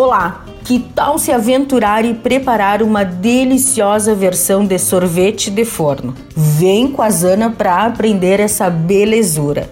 [0.00, 6.14] Olá, que tal se aventurar e preparar uma deliciosa versão de sorvete de forno?
[6.36, 9.68] Vem com a Zana para aprender essa belezura.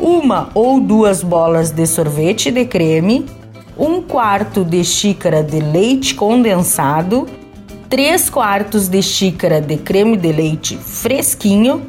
[0.00, 3.26] Uma ou duas bolas de sorvete de creme,
[3.76, 7.26] um quarto de xícara de leite condensado,
[7.90, 11.82] três quartos de xícara de creme de leite fresquinho,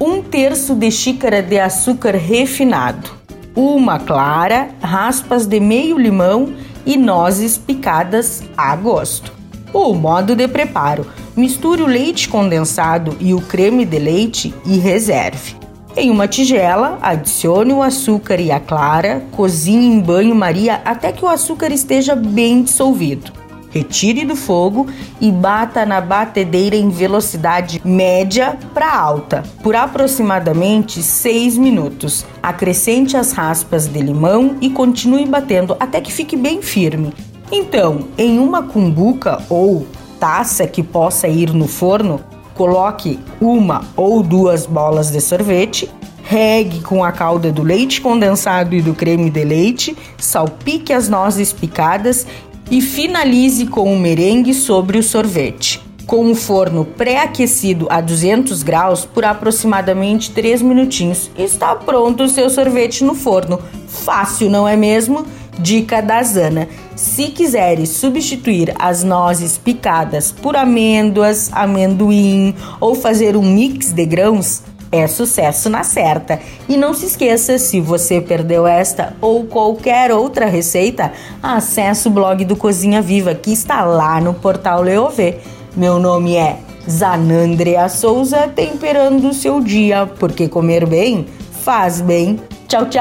[0.00, 3.10] um terço de xícara de açúcar refinado,
[3.54, 6.54] uma clara, raspas de meio limão
[6.84, 9.32] e nozes picadas a gosto.
[9.72, 11.06] O modo de preparo:
[11.36, 15.56] misture o leite condensado e o creme de leite e reserve.
[15.96, 21.28] Em uma tigela, adicione o açúcar e a clara, cozinhe em banho-maria até que o
[21.28, 23.39] açúcar esteja bem dissolvido.
[23.70, 24.88] Retire do fogo
[25.20, 32.26] e bata na batedeira em velocidade média para alta por aproximadamente 6 minutos.
[32.42, 37.12] Acrescente as raspas de limão e continue batendo até que fique bem firme.
[37.52, 39.86] Então, em uma cumbuca ou
[40.18, 42.20] taça que possa ir no forno,
[42.54, 45.88] coloque uma ou duas bolas de sorvete
[46.30, 51.52] regue com a calda do leite condensado e do creme de leite, salpique as nozes
[51.52, 52.24] picadas
[52.70, 55.82] e finalize com o merengue sobre o sorvete.
[56.06, 62.48] Com o forno pré-aquecido a 200 graus por aproximadamente 3 minutinhos, está pronto o seu
[62.50, 63.60] sorvete no forno.
[63.86, 65.24] Fácil, não é mesmo?
[65.58, 73.42] Dica da Zana: se quiseres substituir as nozes picadas por amêndoas, amendoim ou fazer um
[73.42, 74.62] mix de grãos,
[74.92, 76.40] é sucesso na certa.
[76.68, 81.12] E não se esqueça, se você perdeu esta ou qualquer outra receita,
[81.42, 85.38] acesse o blog do Cozinha Viva que está lá no portal Leovê.
[85.76, 91.26] Meu nome é Zanandrea Souza, temperando o seu dia, porque comer bem
[91.62, 92.40] faz bem.
[92.66, 93.00] Tchau, tchau!